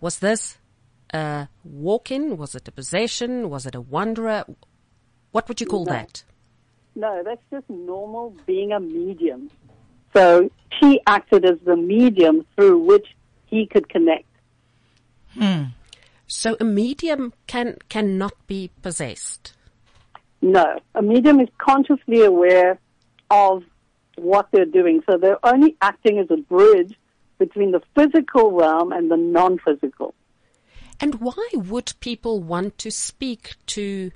[0.00, 0.56] was this
[1.12, 2.38] a walk-in?
[2.38, 3.50] Was it a possession?
[3.50, 4.44] Was it a wanderer?
[5.32, 6.24] What would you call that?
[6.94, 9.50] No, that's just normal being a medium.
[10.14, 13.06] So she acted as the medium through which
[13.46, 14.26] he could connect.
[15.30, 15.64] Hmm.
[16.26, 19.54] So a medium can cannot be possessed.
[20.40, 22.78] No, a medium is consciously aware
[23.30, 23.64] of
[24.16, 25.02] what they're doing.
[25.08, 26.94] So they're only acting as a bridge
[27.38, 30.14] between the physical realm and the non-physical.
[31.00, 34.12] And why would people want to speak to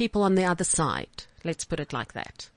[0.00, 1.24] people on the other side?
[1.44, 2.48] Let's put it like that.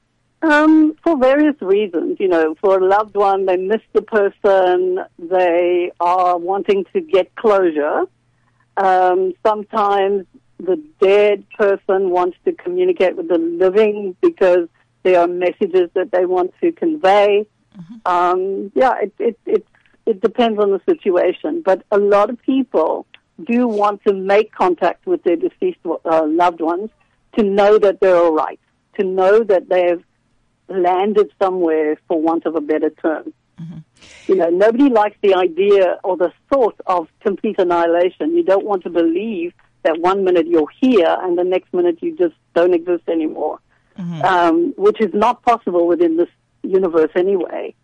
[0.43, 5.91] Um, for various reasons, you know, for a loved one, they miss the person, they
[5.99, 8.03] are wanting to get closure.
[8.77, 10.25] Um, sometimes
[10.58, 14.69] the dead person wants to communicate with the living because
[15.03, 17.45] there are messages that they want to convey.
[18.06, 19.67] Um, yeah, it, it, it,
[20.06, 23.06] it depends on the situation, but a lot of people
[23.45, 26.89] do want to make contact with their deceased uh, loved ones
[27.38, 28.60] to know that they're all right,
[29.00, 30.04] to know that they've
[30.69, 33.34] landed somewhere, for want of a better term.
[34.28, 38.36] You know, nobody likes the idea or the thought of complete annihilation.
[38.36, 42.15] You don't want to believe that one minute you're here and the next minute you
[42.17, 43.60] just don't exist anymore,
[44.24, 46.30] um, which is not possible within this
[46.63, 47.76] universe anyway.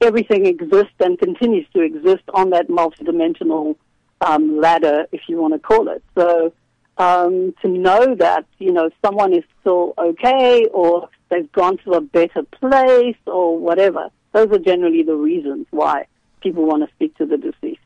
[0.00, 3.76] Everything exists and continues to exist on that multidimensional
[4.20, 6.02] um, ladder, if you want to call it.
[6.16, 6.52] So
[6.98, 12.00] um, to know that you know someone is still okay or they've gone to a
[12.00, 14.10] better place or whatever.
[14.32, 16.06] Those are generally the reasons why
[16.40, 17.80] people want to speak to the deceased.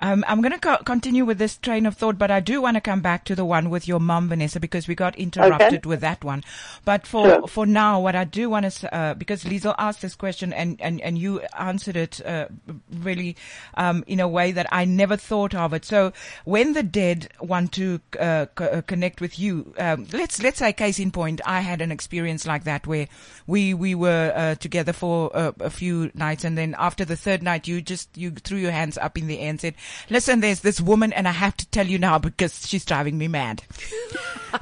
[0.00, 2.76] Um, I'm going to co- continue with this train of thought, but I do want
[2.76, 6.00] to come back to the one with your mum, Vanessa, because we got interrupted with
[6.00, 6.44] that one.
[6.84, 7.48] But for Sure.
[7.48, 11.00] for now, what I do want to, uh, because Liesel asked this question and and
[11.00, 12.46] and you answered it uh,
[12.92, 13.36] really
[13.74, 15.84] um, in a way that I never thought of it.
[15.84, 16.12] So
[16.44, 20.72] when the dead want to uh, co- uh, connect with you, um, let's let's say
[20.72, 23.08] case in point, I had an experience like that where
[23.46, 27.42] we we were uh, together for uh, a few nights, and then after the third
[27.42, 29.74] night, you just you threw your hands up in the air and said,
[30.10, 33.28] listen, there's this woman and I have to tell you now because she's driving me
[33.28, 33.62] mad.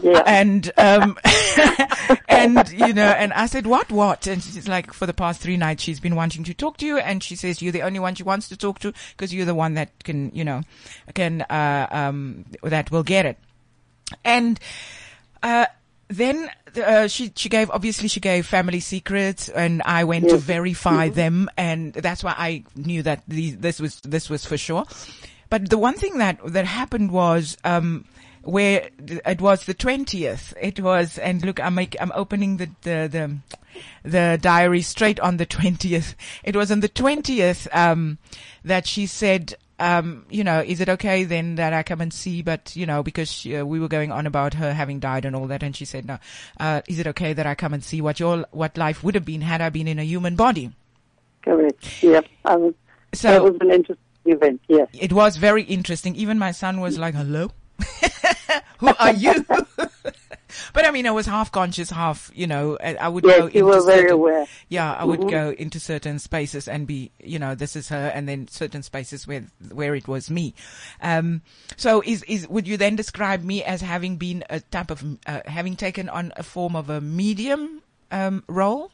[0.01, 0.23] Yeah.
[0.27, 1.17] And, um,
[2.29, 4.27] and, you know, and I said, what, what?
[4.27, 6.99] And she's like, for the past three nights, she's been wanting to talk to you.
[6.99, 9.55] And she says, you're the only one she wants to talk to because you're the
[9.55, 10.63] one that can, you know,
[11.15, 13.39] can, uh, um, that will get it.
[14.25, 14.59] And,
[15.45, 15.67] uh,
[16.09, 21.09] then uh, she she gave obviously she gave family secrets and I went to verify
[21.09, 24.85] them and that's why I knew that the, this was this was for sure.
[25.51, 28.05] But the one thing that that happened was um
[28.43, 30.55] where it was the twentieth.
[30.61, 33.37] It was and look I'm make, I'm opening the the the
[34.05, 36.15] the diary straight on the 20th.
[36.43, 38.19] It was on the 20th, um,
[38.65, 39.55] that she said,
[39.85, 42.41] um, you know, is it okay then that I come and see?
[42.41, 45.37] But, you know, because she, uh, we were going on about her having died and
[45.37, 45.63] all that.
[45.63, 46.19] And she said, no,
[46.59, 49.27] uh, is it okay that I come and see what your, what life would have
[49.27, 50.71] been had I been in a human body?
[51.43, 52.03] Correct.
[52.03, 52.27] Yep.
[52.47, 52.75] I was,
[53.21, 54.63] that was an interesting event.
[54.69, 54.89] Yes.
[54.95, 56.17] it was very interesting.
[56.17, 57.51] Even my son was like, hello?
[58.79, 59.45] Who are you?
[60.73, 63.61] but I mean, I was half conscious, half, you know, I, would go Yes, you
[63.61, 64.47] into were very certain- aware.
[64.69, 65.31] Yeah, I would Mhm.
[65.31, 69.27] go into certain spaces and be, you know, this is her, and then certain spaces
[69.27, 70.55] where where it was me.
[71.03, 71.43] Um,
[71.77, 75.41] so is is would you then describe me as having been a type of uh,
[75.47, 78.91] having taken on a form of a medium um, role?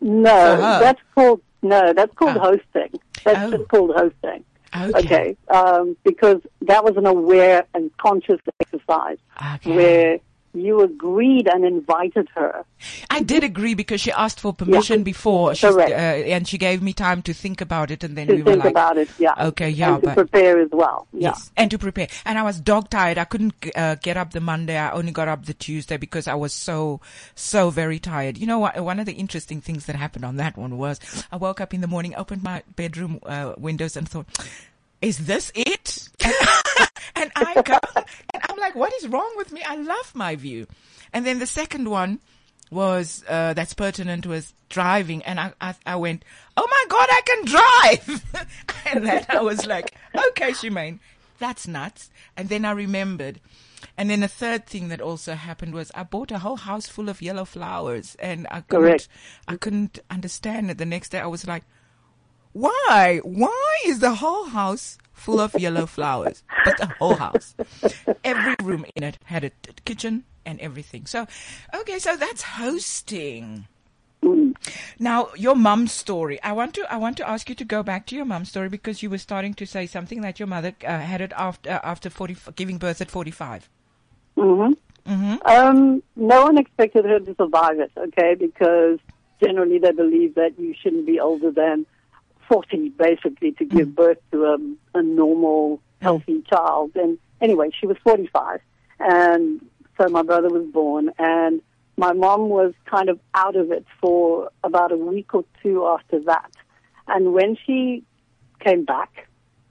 [0.00, 2.40] No, that's called no, that's called Oh.
[2.40, 2.98] hosting.
[3.24, 3.56] That's Oh.
[3.58, 4.44] just called hosting.
[4.74, 4.98] Okay.
[5.00, 9.18] Okay, um, because that was an aware and conscious exercise
[9.56, 9.74] Okay.
[9.74, 10.18] where
[10.52, 12.64] you agreed and invited her.
[13.08, 15.92] I did agree because she asked for permission before, She's, uh, Correct.
[16.28, 18.70] and she gave me time to think about it, and then To we were like,
[18.70, 19.34] about it, yeah.
[19.38, 21.06] Okay, yeah, and to but- prepare as well.
[21.12, 21.30] Yeah.
[21.30, 22.08] Yes, and to prepare.
[22.24, 23.18] And I was dog tired.
[23.18, 24.76] I couldn't uh, get up the Monday.
[24.76, 27.00] I only got up the Tuesday because I was so,
[27.34, 28.36] so very tired.
[28.38, 28.82] You know what?
[28.82, 30.98] One of the interesting things that happened on that one was
[31.30, 34.26] I woke up in the morning, opened my bedroom uh, windows, and thought,
[35.00, 36.08] "Is this it?"
[37.16, 37.78] And, I go,
[38.60, 39.62] like, "What is wrong with me?
[39.66, 40.66] I love my view."
[41.12, 42.20] And then the second one
[42.70, 46.24] was uh, that's pertinent was driving, and I, I I went,
[46.56, 48.46] "Oh my God, I can drive!"
[48.86, 49.94] and then I was like,
[50.28, 51.00] "Okay, Shemaine,
[51.38, 53.40] that's nuts." And then I remembered.
[53.96, 57.08] And then the third thing that also happened was I bought a whole house full
[57.08, 59.08] of yellow flowers, and I couldn't Correct.
[59.48, 60.78] I couldn't understand it.
[60.78, 61.64] The next day, I was like,
[62.52, 63.20] "Why?
[63.24, 67.54] Why is the whole house?" Full of yellow flowers, but the whole house,
[68.24, 71.04] every room in it had a t- kitchen and everything.
[71.04, 71.26] So,
[71.74, 73.66] okay, so that's hosting.
[74.98, 76.42] Now, your mum's story.
[76.42, 78.68] I want to I want to ask you to go back to your mum's story
[78.68, 81.80] because you were starting to say something that your mother uh, had it after uh,
[81.82, 83.68] after 40, giving birth at 45.
[84.36, 84.76] Mhm.
[85.06, 85.38] Mhm.
[85.46, 88.98] Um, no one expected her to survive it, okay, because
[89.42, 91.86] generally they believe that you shouldn't be older than
[92.50, 93.94] 40, basically, to give mm.
[93.94, 94.58] birth to a,
[94.98, 95.80] a normal, mm.
[96.02, 96.92] healthy child.
[96.94, 98.60] And anyway, she was 45.
[98.98, 99.64] And
[99.98, 101.62] so my brother was born, and
[101.96, 106.18] my mom was kind of out of it for about a week or two after
[106.24, 106.50] that.
[107.06, 108.02] And when she
[108.58, 109.28] came back,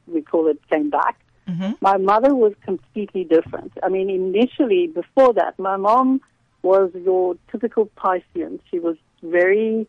[0.07, 1.71] we call it came back, mm-hmm.
[1.81, 3.73] my mother was completely different.
[3.83, 6.21] I mean, initially, before that, my mom
[6.61, 8.59] was your typical Piscean.
[8.69, 9.87] She was very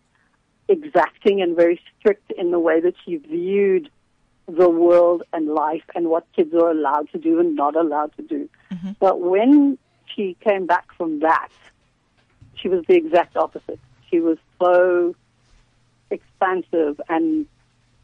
[0.70, 3.90] exacting and very strict in the way that she viewed
[4.46, 8.22] the world and life and what kids are allowed to do and not allowed to
[8.22, 8.48] do.
[8.72, 8.92] Mm-hmm.
[8.98, 11.48] But when she came back from that,
[12.54, 13.80] she was the exact opposite.
[14.10, 15.14] She was so
[16.10, 17.46] expansive and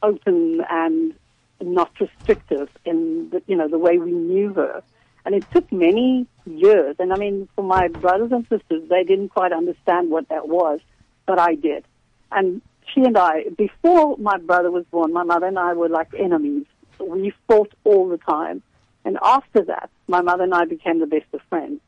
[0.03, 1.15] open and
[1.61, 4.83] not restrictive in the, you know the way we knew her.
[5.25, 6.97] And it took many years.
[7.01, 10.79] And I mean, for my brothers and sisters, they didn't quite understand what that was,
[11.27, 11.85] but I did.
[12.33, 12.61] And
[12.93, 16.67] she and I, before my brother was born, my mother and I were like enemies.
[16.99, 18.63] We fought all the time.
[19.05, 21.81] And after that, my mother and I became the best of friends,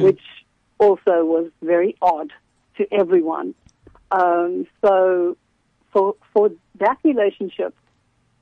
[0.00, 0.20] which
[0.78, 2.32] also was very odd
[2.76, 3.54] to everyone.
[4.12, 5.36] Um, so
[5.92, 7.74] for for that relationship,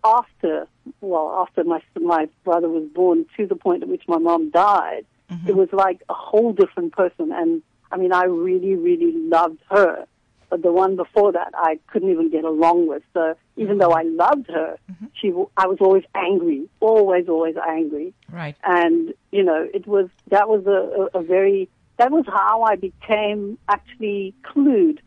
[0.05, 0.67] after
[1.01, 5.07] well, after my my brother was born, to the point at which my mom died,
[5.47, 7.33] it was like a whole different person.
[7.33, 10.07] And I mean, I really, really loved her,
[10.51, 13.03] but the one before that, I couldn't even get along with.
[13.15, 14.77] So even though I loved her,
[15.15, 18.57] she w- I was always angry, always, always angry Right.
[18.65, 22.77] and you know it was that was a, a, a very that was how I
[22.77, 24.99] became actually clued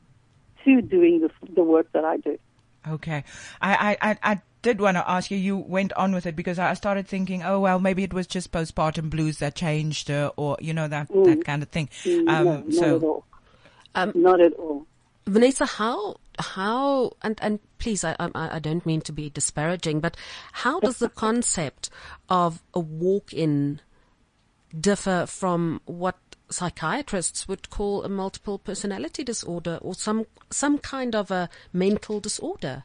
[0.63, 2.37] to doing the the work that I do.
[2.87, 3.23] Okay.
[3.61, 6.59] I, I, I, I did want to ask you, you went on with it because
[6.59, 10.57] I started thinking, oh, well, maybe it was just postpartum blues that changed her or,
[10.59, 11.89] you know, that, that kind of thing.
[12.05, 13.25] Um, no, not so, at all.
[13.95, 14.85] Um, not at all.
[15.25, 20.17] Vanessa, how how and and please I, I I don't mean to be disparaging, but
[20.51, 21.89] how does the concept
[22.29, 23.81] of a walk-in
[24.77, 26.17] differ from what
[26.49, 32.83] psychiatrists would call a multiple personality disorder or some some kind of a mental disorder?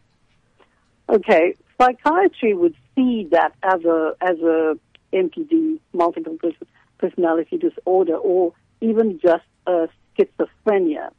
[1.09, 4.79] Okay, psychiatry would see that as a as a
[5.13, 6.69] MPD, multiple pers-
[6.99, 11.11] personality disorder, or even just a schizophrenia.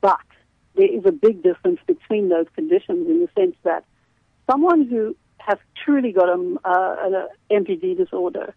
[0.00, 0.20] But
[0.78, 3.84] there is a big difference between those conditions in the sense that
[4.48, 6.96] someone who has truly got a, uh,
[7.50, 8.54] an MPD disorder,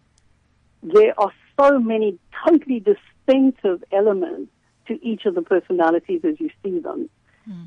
[0.82, 4.50] there are so many totally distinctive elements
[4.86, 7.10] to each of the personalities as you see them,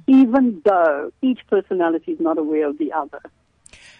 [0.07, 3.21] even though each personality is not aware of the other.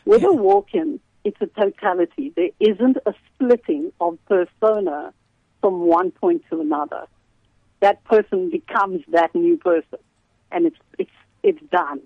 [0.06, 2.32] With a walk-in, it's a totality.
[2.36, 5.14] There isn't a splitting of persona
[5.60, 7.08] from one point to another.
[7.82, 10.00] That person becomes that new person,
[10.52, 11.12] and it's it's
[11.44, 12.02] it's done.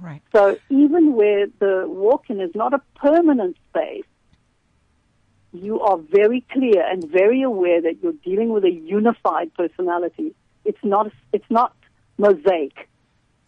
[0.00, 0.22] Right.
[0.32, 4.04] So even where the walk-in is not a permanent space,
[5.52, 10.34] you are very clear and very aware that you're dealing with a unified personality.
[10.64, 11.74] It's not it's not
[12.18, 12.88] mosaic,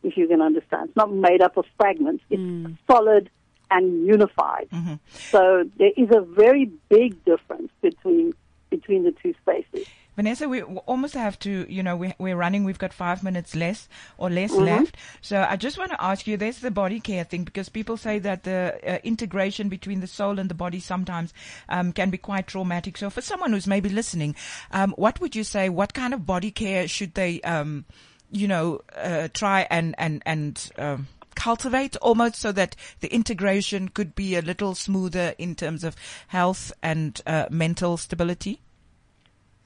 [0.02, 0.88] if you can understand.
[0.88, 2.24] It's not made up of fragments.
[2.30, 2.72] It's hmm.
[2.90, 3.30] solid
[3.70, 4.68] and unified.
[4.70, 4.94] Mm-hmm.
[5.08, 8.34] So there is a very big difference between
[8.70, 9.86] between the two spaces.
[10.16, 13.88] Vanessa, we almost have to, you know, we, we're running, we've got five minutes less
[14.18, 14.64] or less Mm-hmm.
[14.64, 14.96] left.
[15.20, 18.18] So I just want to ask you, there's the body care thing because people say
[18.18, 21.32] that the uh, integration between the soul and the body sometimes
[21.68, 22.96] um, can be quite traumatic.
[22.98, 24.34] So for someone who's maybe listening,
[24.72, 27.84] um, what would you say, what kind of body care should they, um,
[28.30, 34.14] you know, uh, try and, and, and, um, cultivate almost so that the integration could
[34.14, 35.96] be a little smoother in terms of
[36.28, 38.60] health and uh, mental stability?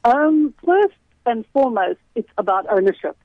[0.07, 0.94] Um, first
[1.26, 3.16] and foremost, it's about ownership.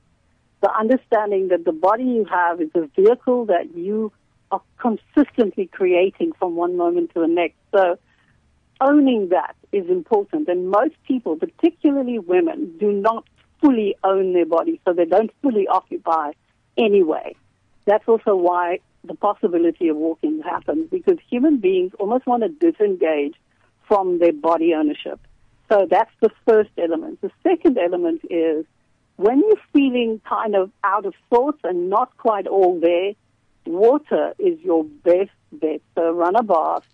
[0.62, 4.10] The understanding that the body you have is a vehicle that you
[4.50, 7.54] are consistently creating from one moment to the next.
[7.72, 8.00] So
[8.80, 10.48] owning that is important.
[10.48, 13.26] And most people, particularly women, do not
[13.60, 16.32] fully own their body, so they don't fully occupy
[16.76, 17.36] anyway.
[17.84, 23.36] That's also why the possibility of walk-in happens because human beings almost want to disengage
[23.86, 25.20] from their body ownership.
[25.72, 27.22] So that's the first element.
[27.22, 28.66] The second element is
[29.16, 33.12] when you're feeling kind of out of sorts and not quite all there,
[33.64, 35.80] water is your best bet.
[35.94, 36.84] So run a bath,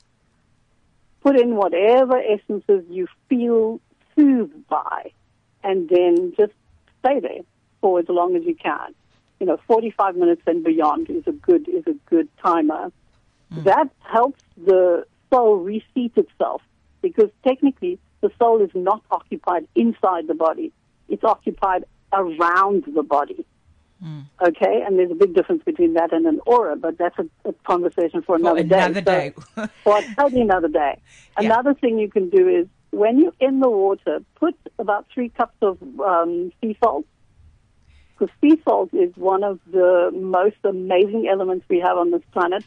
[1.23, 3.81] put in whatever essences you feel
[4.15, 5.11] soothed by,
[5.65, 6.53] and then just
[7.01, 7.43] stay there
[7.81, 8.95] for as long as you can.
[9.41, 12.93] You know, 45 minutes and beyond is a good is a good timer.
[13.53, 13.65] Mm.
[13.65, 16.63] That helps the soul reseat itself
[17.03, 20.73] because technically the soul is not occupied inside the body;
[21.09, 23.45] it's occupied around the body.
[24.41, 27.53] Okay, and there's a big difference between that and an aura, but that's a, a
[27.67, 29.31] conversation for another, another day.
[29.31, 29.35] day.
[29.57, 31.01] So, for totally another day.
[31.41, 31.53] Yeah.
[31.53, 35.57] Another thing you can do is when you're in the water, put about three cups
[35.63, 37.07] of um, sea salt.
[38.19, 42.65] Because sea salt is one of the most amazing elements we have on this planet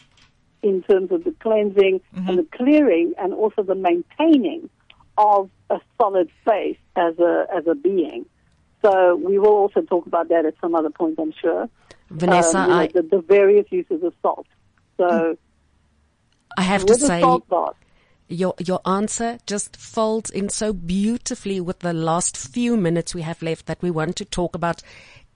[0.64, 4.70] in terms of the cleansing and the clearing and also the maintaining
[5.18, 8.26] of a solid face as a as a being.
[8.84, 11.70] So we will also talk about that at some other point, I'm sure.
[12.10, 14.48] Vanessa, Um, you know, I, the, the various uses of salt.
[14.98, 15.38] So
[16.58, 17.76] I have to say, bath,
[18.28, 23.42] your your answer just folds in so beautifully with the last few minutes we have
[23.42, 24.82] left that we want to talk about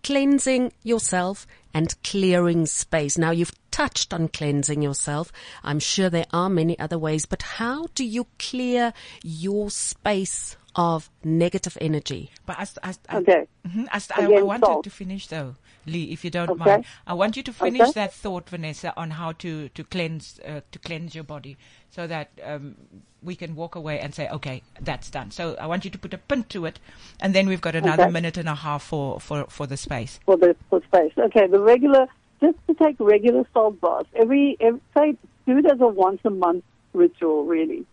[0.05, 3.17] cleansing yourself and clearing space.
[3.17, 5.31] Now you've touched on cleansing yourself.
[5.63, 8.93] I'm sure there are many other ways, but how do you clear
[9.23, 12.29] your space of negative energy?
[12.45, 13.47] But I, I, I, Okay.
[13.67, 13.87] Mhm.
[13.91, 14.83] I, I, I wanted salt.
[14.83, 15.55] to finish though,
[15.87, 16.59] Lee, if you don't Okay.
[16.59, 16.85] mind.
[17.07, 17.91] I want you to finish Okay.
[17.91, 21.57] that thought, Vanessa, on how to to cleanse uh, to cleanse your body,
[21.89, 22.75] so that um,
[23.21, 25.31] we can walk away and say, okay, that's done.
[25.31, 26.79] So I want you to put a pin to it,
[27.19, 28.11] and then we've got another Okay.
[28.11, 30.19] minute and a half for for for the space.
[30.25, 31.13] for the for space.
[31.17, 32.07] Okay, the regular,
[32.41, 34.09] just to take regular salt baths.
[34.15, 35.17] Every, every say,
[35.47, 36.63] do it as a once a month
[36.93, 37.85] ritual, really,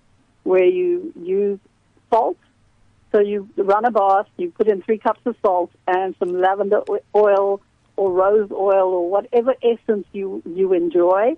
[0.44, 1.58] where you use
[2.12, 2.38] salt.
[3.12, 6.80] So you run a bath, you put in three cups of salt and some lavender
[7.14, 7.60] oil
[8.02, 11.36] or rose oil or whatever essence you you enjoy.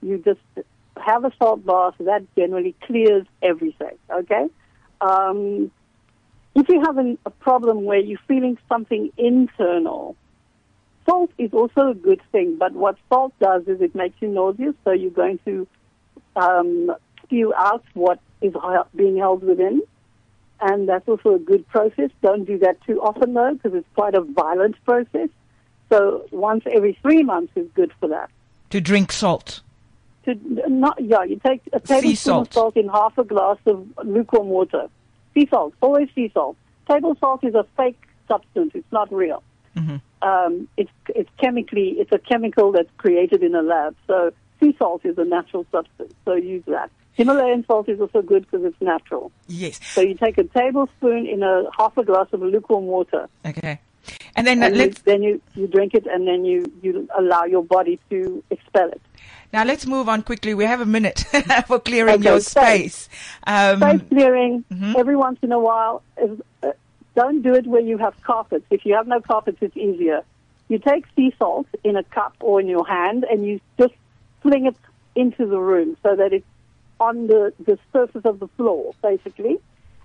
[0.00, 1.94] You just have a salt bath.
[1.98, 3.96] That generally clears everything.
[4.08, 4.46] Okay.
[5.00, 5.72] Um,
[6.54, 10.14] if you have having a problem where you're feeling something internal,
[11.04, 12.58] salt is also a good thing.
[12.58, 15.66] But what salt does is it makes you nauseous, so you're going to
[16.36, 16.94] um,
[17.24, 18.54] spew out what is
[18.94, 19.82] being held within.
[20.60, 22.10] And that's also a good process.
[22.22, 25.28] Don't do that too often, though, because it's quite a violent process.
[25.90, 28.30] So once every three months is good for that.
[28.70, 29.60] To drink salt.
[30.24, 30.34] To
[30.68, 32.48] not yeah, you take a tablespoon salt.
[32.48, 34.88] of salt in half a glass of lukewarm water.
[35.34, 36.56] Sea salt, always sea salt.
[36.88, 39.42] Table salt is a fake substance; it's not real.
[40.22, 43.94] Um, it's it's chemically it's a chemical that's created in a lab.
[44.06, 46.14] So sea salt is a natural substance.
[46.24, 46.90] So use that.
[47.12, 49.30] Himalayan salt is also good because it's natural.
[49.46, 49.78] Yes.
[49.84, 53.80] So you take a tablespoon in a half a glass of lukewarm water, Okay.
[54.36, 57.08] And then uh, and you, let's then you, you drink it, and then you, you
[57.16, 59.00] allow your body to expel it.
[59.52, 60.54] now let's move on quickly.
[60.54, 61.20] We have a minute
[61.66, 62.94] for clearing Okay, your space.
[62.94, 63.08] space.
[63.46, 64.64] Um, Space clearing
[64.96, 66.02] every once in a while.
[66.22, 66.72] Is, uh,
[67.14, 68.66] don't do it where you have carpets.
[68.70, 70.22] If you have no carpets, it's easier.
[70.68, 73.94] You take sea salt in a cup or in your hand, and you just
[74.42, 74.76] fling it
[75.14, 76.46] into the room so that it's
[76.98, 79.58] on the, the surface of the floor, basically.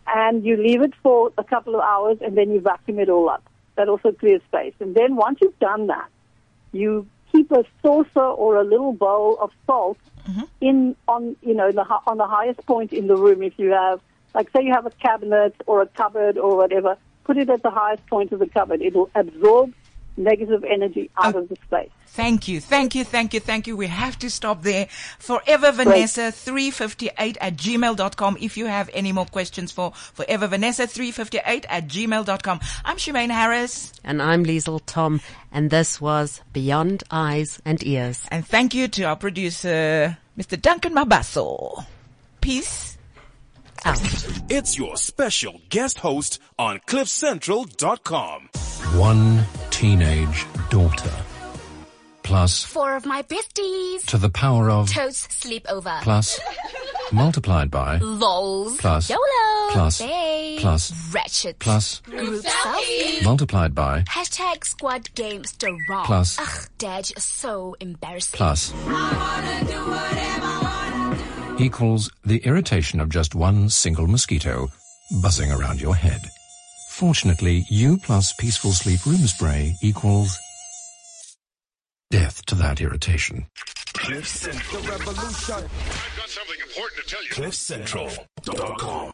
[0.05, 3.29] And you leave it for a couple of hours, and then you vacuum it all
[3.29, 3.43] up.
[3.79, 4.73] That also clears space.
[4.81, 6.09] And then once you've done that,
[6.73, 10.43] you keep a saucer or a little bowl of salt mm-hmm.
[10.59, 13.41] in on you know the on the highest point in the room.
[13.41, 14.01] If you have,
[14.35, 17.69] like, say you have a cabinet or a cupboard or whatever, put it at the
[17.69, 18.81] highest point of the cupboard.
[18.81, 19.73] It will absorb
[20.19, 21.89] negative energy out oh, of the space.
[22.07, 23.77] Thank you, thank you, thank you, thank you.
[23.77, 24.87] We have to stop there.
[25.19, 31.65] Forever Vanessa 358 at gmail.com if you have any more questions for Forever Vanessa 358
[31.69, 32.59] at gmail.com.
[32.85, 38.25] I'm Shemaine Harris And I'm Liesel Tom, and this was Beyond Eyes and Ears.
[38.29, 40.61] and thank you to our producer, Mr.
[40.61, 41.85] Duncan Mabasso.
[42.41, 42.97] Peace
[43.85, 43.99] out.
[44.49, 48.49] It's your special guest host on CliffCentral.com.
[48.99, 51.11] One teenage daughter.
[52.23, 54.05] Plus, Four of my besties.
[54.05, 55.99] to the power of, Totes sleepover.
[56.03, 56.39] plus,
[57.11, 58.77] multiplied by, Lols.
[58.77, 59.09] Plus.
[59.09, 59.69] YOLO.
[59.71, 59.99] Plus.
[59.99, 60.59] Babe.
[60.59, 61.13] Plus.
[61.13, 61.57] Ratchet.
[61.57, 63.23] plus, Group selfie.
[63.23, 66.05] multiplied by, Hashtag squad games the.
[66.05, 66.37] Plus.
[66.39, 68.37] Ugh, dad, you're so embarrassing.
[68.37, 68.73] plus,
[71.59, 74.69] equals the irritation of just one single mosquito
[75.21, 76.21] buzzing around your head.
[76.91, 80.37] Fortunately, U plus peaceful sleep room spray equals
[82.11, 83.45] death to that irritation.
[83.93, 84.83] Cliff Central.
[84.83, 87.29] I've got something important to tell you.
[87.29, 89.07] CliffCentral.com.